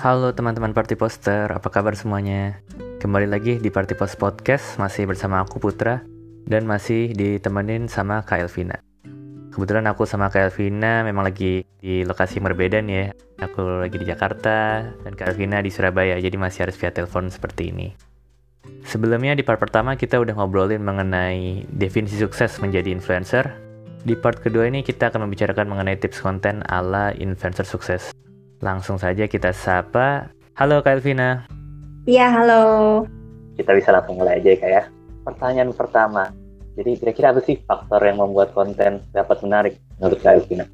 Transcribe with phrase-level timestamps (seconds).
[0.00, 2.56] Halo teman-teman Party Poster, apa kabar semuanya?
[3.04, 6.00] Kembali lagi di Party Post Podcast, masih bersama aku Putra,
[6.48, 8.80] dan masih ditemenin sama Kak Elvina.
[9.52, 13.06] Kebetulan aku sama Kak Elvina memang lagi di lokasi yang berbeda nih ya.
[13.44, 17.68] Aku lagi di Jakarta, dan Kak Elvina di Surabaya, jadi masih harus via telepon seperti
[17.68, 17.92] ini.
[18.88, 23.52] Sebelumnya di part pertama kita udah ngobrolin mengenai definisi sukses menjadi influencer.
[24.00, 28.16] Di part kedua ini kita akan membicarakan mengenai tips konten ala influencer sukses.
[28.60, 30.36] Langsung saja kita sapa.
[30.52, 31.48] Halo Kak Elvina.
[32.04, 32.62] Iya, halo.
[33.56, 34.82] Kita bisa langsung mulai aja ya, Kak ya.
[35.24, 36.28] Pertanyaan pertama.
[36.76, 40.68] Jadi kira-kira apa sih faktor yang membuat konten dapat menarik menurut Kak Elvina?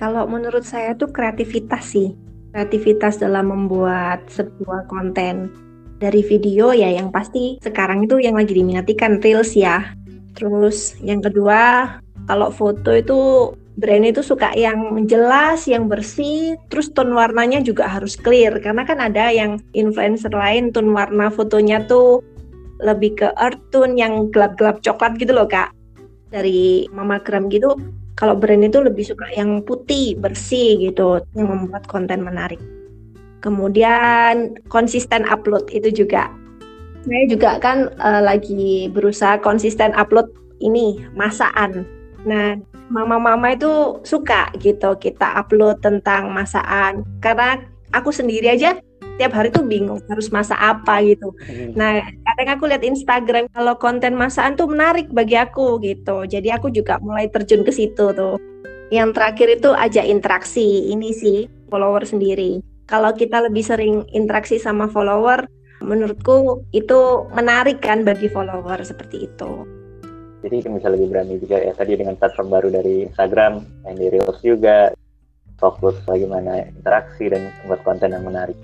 [0.00, 2.16] Kalau menurut saya tuh kreativitas sih.
[2.56, 5.52] Kreativitas dalam membuat sebuah konten.
[6.00, 9.92] Dari video ya yang pasti sekarang itu yang lagi diminati kan Reels ya.
[10.32, 17.12] Terus yang kedua, kalau foto itu brand itu suka yang jelas, yang bersih, terus tone
[17.12, 18.56] warnanya juga harus clear.
[18.60, 22.24] Karena kan ada yang influencer lain tone warna fotonya tuh
[22.80, 25.72] lebih ke earth tone yang gelap-gelap coklat gitu loh kak.
[26.32, 27.76] Dari Mama Gram gitu
[28.16, 32.58] kalau brand itu lebih suka yang putih bersih gitu yang membuat konten menarik.
[33.44, 36.32] Kemudian konsisten upload itu juga.
[37.06, 40.26] Saya juga kan uh, lagi berusaha konsisten upload
[40.60, 41.84] ini masaan
[42.26, 42.58] nah
[42.88, 47.58] mama-mama itu suka gitu kita upload tentang masakan karena
[47.90, 48.78] aku sendiri aja
[49.16, 51.32] tiap hari tuh bingung harus masak apa gitu.
[51.48, 51.72] Hmm.
[51.72, 56.28] Nah, kadang aku lihat Instagram kalau konten masakan tuh menarik bagi aku gitu.
[56.28, 58.36] Jadi aku juga mulai terjun ke situ tuh.
[58.92, 60.92] Yang terakhir itu aja interaksi.
[60.92, 62.60] Ini sih follower sendiri.
[62.84, 65.48] Kalau kita lebih sering interaksi sama follower,
[65.80, 69.75] menurutku itu menarik kan bagi follower seperti itu
[70.46, 74.38] jadi bisa lebih berani juga ya tadi dengan platform baru dari Instagram yang di Reels
[74.46, 74.94] juga
[75.58, 78.54] fokus bagaimana interaksi dan membuat konten yang menarik.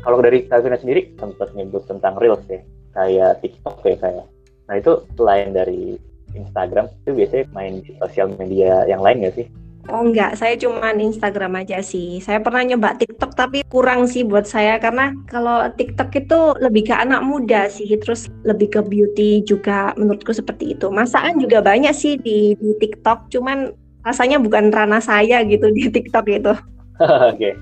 [0.00, 2.64] Kalau dari Kavina sendiri sempat nyebut tentang Reels ya
[2.96, 4.26] kayak TikTok ya kayak.
[4.66, 6.00] Nah itu selain dari
[6.32, 9.46] Instagram itu biasanya main di sosial media yang lain nggak sih
[9.86, 12.18] Oh enggak, saya cuma Instagram aja sih.
[12.18, 16.94] Saya pernah nyoba TikTok tapi kurang sih buat saya karena kalau TikTok itu lebih ke
[16.94, 20.90] anak muda sih, terus lebih ke beauty juga menurutku seperti itu.
[20.90, 23.70] Masakan juga banyak sih di, di TikTok, cuman
[24.02, 26.52] rasanya bukan ranah saya gitu di TikTok itu.
[26.98, 27.52] Oke, okay.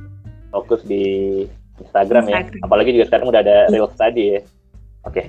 [0.48, 1.04] fokus di
[1.76, 2.40] Instagram, ya.
[2.40, 2.64] Instagram ya.
[2.64, 4.40] Apalagi juga sekarang udah ada Reels tadi ya.
[5.04, 5.26] Oke, okay.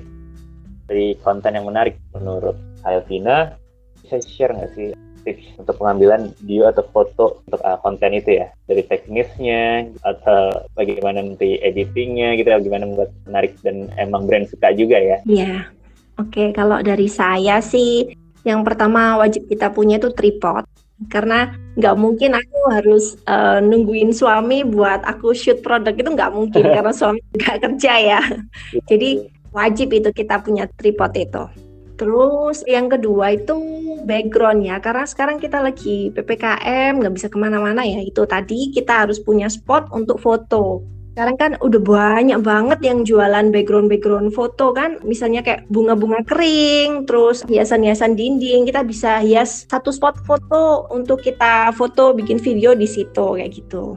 [0.88, 2.56] dari konten yang menarik menurut
[2.88, 3.52] Alvina,
[4.00, 4.96] bisa share nggak sih
[5.26, 8.54] tips untuk pengambilan video atau foto untuk uh, konten itu ya.
[8.70, 14.70] Dari teknisnya atau bagaimana nanti editingnya gitu ya bagaimana membuat menarik dan emang brand suka
[14.78, 15.18] juga ya.
[15.26, 15.74] Iya.
[16.16, 18.14] Oke okay, kalau dari saya sih
[18.46, 20.64] yang pertama wajib kita punya itu tripod.
[21.12, 26.64] Karena nggak mungkin aku harus uh, nungguin suami buat aku shoot produk itu nggak mungkin
[26.78, 28.22] karena suami nggak kerja ya.
[28.88, 31.65] Jadi wajib itu kita punya tripod itu
[31.96, 33.56] Terus yang kedua itu
[34.04, 38.04] background ya, karena sekarang kita lagi PPKM, nggak bisa ke mana-mana ya.
[38.04, 40.84] Itu tadi kita harus punya spot untuk foto.
[41.16, 47.48] Sekarang kan udah banyak banget yang jualan background-background foto kan, misalnya kayak bunga-bunga kering, terus
[47.48, 53.40] hiasan-hiasan dinding, kita bisa hias satu spot foto untuk kita foto, bikin video di situ
[53.40, 53.96] kayak gitu.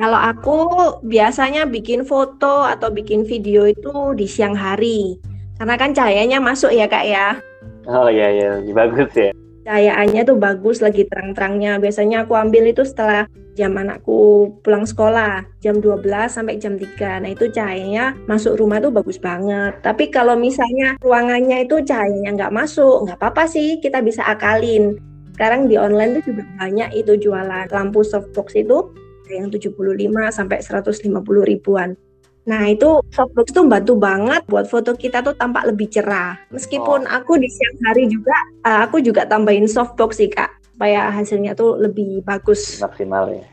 [0.00, 0.56] Kalau aku
[1.04, 5.20] biasanya bikin foto atau bikin video itu di siang hari
[5.64, 7.40] karena kan cahayanya masuk ya kak ya.
[7.88, 9.32] Oh iya iya lebih bagus ya.
[9.64, 11.80] Cahayaannya tuh bagus lagi terang-terangnya.
[11.80, 13.24] Biasanya aku ambil itu setelah
[13.56, 17.24] jam anakku pulang sekolah jam 12 sampai jam 3.
[17.24, 19.80] Nah itu cahayanya masuk rumah tuh bagus banget.
[19.80, 25.00] Tapi kalau misalnya ruangannya itu cahayanya nggak masuk, nggak apa-apa sih kita bisa akalin.
[25.32, 28.92] Sekarang di online tuh juga banyak itu jualan lampu softbox itu
[29.32, 29.80] yang 75
[30.28, 31.08] sampai 150
[31.48, 31.96] ribuan.
[32.44, 36.36] Nah itu softbox tuh bantu banget buat foto kita tuh tampak lebih cerah.
[36.52, 37.16] Meskipun oh.
[37.16, 38.36] aku di siang hari juga,
[38.68, 42.84] uh, aku juga tambahin softbox sih kak, supaya hasilnya tuh lebih bagus.
[42.84, 43.44] Maksimal ya?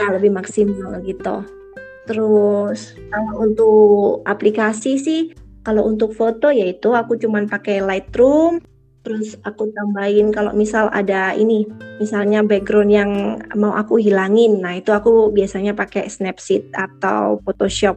[0.00, 1.44] Nah lebih maksimal gitu.
[2.08, 8.64] Terus kalau untuk aplikasi sih, kalau untuk foto yaitu aku cuman pakai Lightroom,
[9.08, 11.64] terus aku tambahin kalau misal ada ini
[11.96, 13.10] misalnya background yang
[13.56, 17.96] mau aku hilangin nah itu aku biasanya pakai Snapseed atau Photoshop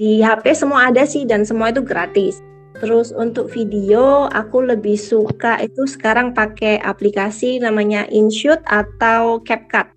[0.00, 2.40] di HP semua ada sih dan semua itu gratis.
[2.80, 9.92] Terus untuk video aku lebih suka itu sekarang pakai aplikasi namanya InShoot atau CapCut.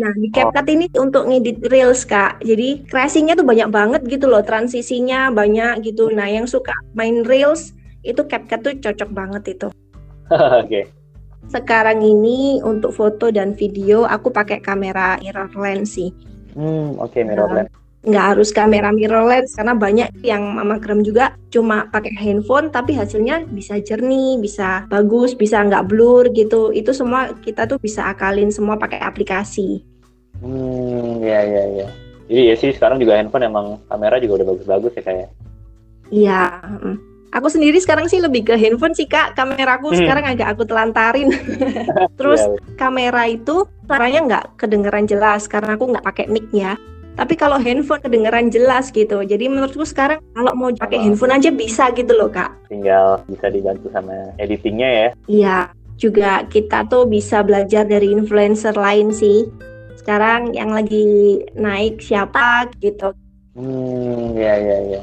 [0.00, 2.40] Nah, di CapCut ini untuk ngedit reels, Kak.
[2.40, 6.08] Jadi, kreasinya tuh banyak banget gitu loh, transisinya banyak gitu.
[6.08, 9.68] Nah, yang suka main reels itu CapCut tuh cocok banget itu.
[10.32, 10.64] Oke.
[10.64, 10.84] okay.
[11.52, 16.08] Sekarang ini untuk foto dan video aku pakai kamera mirror lens sih.
[16.56, 21.00] Hmm, oke okay, mirror nah, lens nggak harus kamera mirrorless karena banyak yang mama gram
[21.00, 26.68] juga cuma pakai handphone tapi hasilnya bisa jernih, bisa bagus, bisa nggak blur gitu.
[26.70, 29.80] Itu semua kita tuh bisa akalin semua pakai aplikasi.
[30.44, 31.88] Hmm, ya ya ya.
[32.28, 35.28] Jadi ya sih sekarang juga handphone emang kamera juga udah bagus-bagus ya kayak.
[36.12, 36.42] Iya.
[37.34, 39.32] Aku sendiri sekarang sih lebih ke handphone sih kak.
[39.32, 39.98] Kameraku hmm.
[40.04, 41.32] sekarang agak aku telantarin.
[42.20, 42.76] Terus yeah.
[42.76, 46.76] kamera itu suaranya nggak kedengeran jelas karena aku nggak pakai mic ya.
[47.14, 49.22] Tapi kalau handphone kedengeran jelas gitu.
[49.22, 52.50] Jadi menurutku sekarang kalau mau pakai handphone aja bisa gitu loh kak.
[52.66, 55.08] Tinggal bisa dibantu sama editingnya ya.
[55.30, 55.58] Iya.
[55.94, 59.46] Juga kita tuh bisa belajar dari influencer lain sih.
[59.94, 63.14] Sekarang yang lagi naik siapa gitu.
[63.54, 65.02] Hmm, ya ya ya.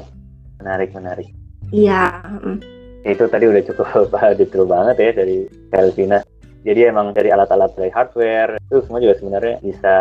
[0.60, 1.28] Menarik menarik.
[1.72, 2.20] Iya.
[3.08, 6.20] Itu tadi udah cukup detail banget ya dari Kelvina.
[6.62, 9.94] Jadi emang dari alat-alat dari hardware itu semua juga sebenarnya bisa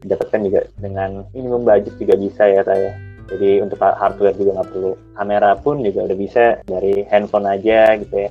[0.00, 2.96] didapatkan juga dengan minimum budget juga bisa ya saya.
[3.26, 8.14] Jadi untuk hardware juga nggak perlu kamera pun juga udah bisa dari handphone aja gitu
[8.16, 8.30] ya.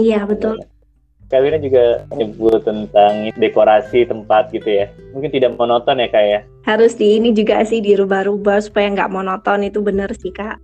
[0.00, 0.58] Iya betul.
[1.30, 4.90] Kawina juga menyebut tentang dekorasi tempat gitu ya.
[5.14, 6.40] Mungkin tidak monoton ya kak ya?
[6.66, 10.58] Harus di ini juga sih dirubah-rubah supaya nggak monoton itu benar sih kak.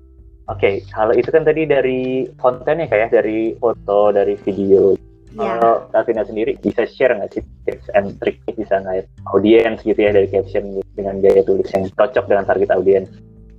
[0.51, 4.95] Oke, okay, kalau itu kan tadi dari kontennya kayak ya, dari foto, dari video.
[5.37, 5.85] Yeah.
[5.93, 10.33] Kalau sendiri bisa share nggak sih tips and trick bisa nggak audiens gitu ya dari
[10.33, 13.09] caption dengan gaya tulis yang cocok dengan target audiens?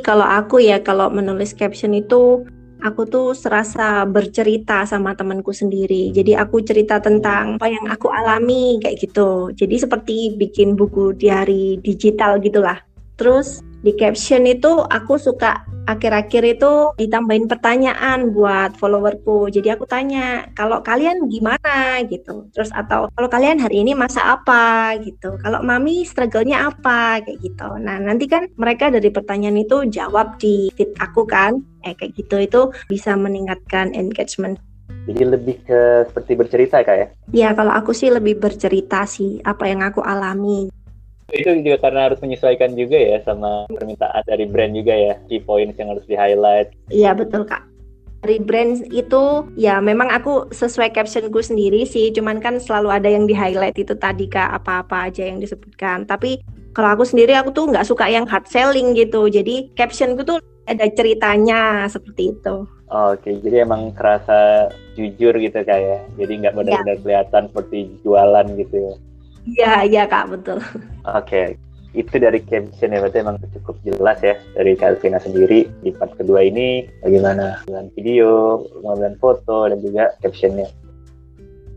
[0.01, 2.45] Kalau aku ya kalau menulis caption itu
[2.81, 6.13] aku tuh serasa bercerita sama temanku sendiri.
[6.13, 9.53] Jadi aku cerita tentang apa yang aku alami kayak gitu.
[9.53, 12.77] Jadi seperti bikin buku diary digital gitulah.
[13.18, 19.47] Terus di caption itu aku suka akhir-akhir itu ditambahin pertanyaan buat followerku.
[19.47, 22.51] Jadi aku tanya, kalau kalian gimana gitu.
[22.51, 25.39] Terus atau kalau kalian hari ini masak apa gitu.
[25.39, 27.69] Kalau mami struggle-nya apa kayak gitu.
[27.79, 31.63] Nah, nanti kan mereka dari pertanyaan itu jawab di feed aku kan.
[31.88, 34.59] Eh kayak gitu itu bisa meningkatkan engagement.
[35.07, 37.07] Jadi lebih ke seperti bercerita kayak ya?
[37.31, 40.68] Iya, kalau aku sih lebih bercerita sih apa yang aku alami
[41.35, 45.75] itu juga karena harus menyesuaikan juga ya sama permintaan dari brand juga ya key points
[45.75, 47.68] yang harus di highlight iya betul kak
[48.24, 49.24] dari brand itu
[49.59, 53.91] ya memang aku sesuai captionku sendiri sih cuman kan selalu ada yang di highlight itu
[54.00, 56.39] tadi kak apa-apa aja yang disebutkan tapi
[56.71, 60.88] kalau aku sendiri aku tuh nggak suka yang hard selling gitu jadi captionku tuh ada
[60.95, 66.24] ceritanya seperti itu Oke, jadi emang kerasa jujur gitu kayak, ya?
[66.24, 66.59] jadi nggak iya.
[66.63, 67.01] benar-benar ya.
[67.03, 68.94] kelihatan seperti jualan gitu ya.
[69.48, 70.60] Iya, iya Kak, betul.
[71.08, 71.48] Oke, okay.
[71.96, 76.44] itu dari caption ya berarti emang cukup jelas ya dari Calvina sendiri di part kedua
[76.44, 80.68] ini bagaimana dengan video, pengambilan foto dan juga captionnya.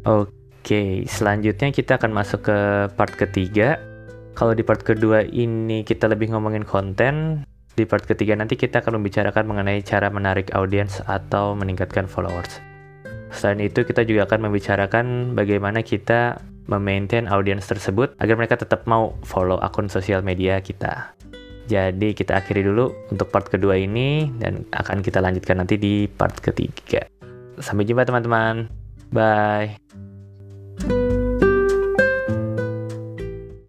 [0.08, 0.34] Oke,
[0.66, 0.90] okay.
[1.06, 2.58] selanjutnya kita akan masuk ke
[2.98, 3.78] part ketiga.
[4.34, 7.44] Kalau di part kedua ini kita lebih ngomongin konten,
[7.78, 12.58] di part ketiga nanti kita akan membicarakan mengenai cara menarik audiens atau meningkatkan followers.
[13.30, 19.18] Selain itu, kita juga akan membicarakan bagaimana kita memaintain audiens tersebut agar mereka tetap mau
[19.26, 21.12] follow akun sosial media kita.
[21.66, 26.34] Jadi kita akhiri dulu untuk part kedua ini dan akan kita lanjutkan nanti di part
[26.38, 27.06] ketiga.
[27.58, 28.66] Sampai jumpa teman-teman.
[29.10, 30.09] Bye.